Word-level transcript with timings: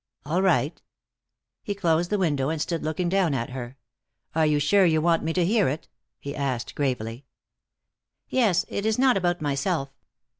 "All 0.25 0.41
right." 0.41 0.81
He 1.61 1.75
closed 1.75 2.09
the 2.09 2.17
window 2.17 2.49
and 2.49 2.59
stood 2.59 2.81
looking 2.83 3.07
down 3.07 3.35
at 3.35 3.51
her. 3.51 3.77
"Are 4.33 4.47
you 4.47 4.57
sure 4.59 4.83
you 4.83 4.99
want 4.99 5.21
me 5.21 5.31
to 5.33 5.45
hear 5.45 5.67
it?" 5.69 5.87
he 6.19 6.35
asked 6.35 6.73
gravely. 6.73 7.27
"Yes. 8.27 8.65
It 8.67 8.87
is 8.87 8.97
not 8.97 9.15
about 9.15 9.41
myself. 9.41 9.91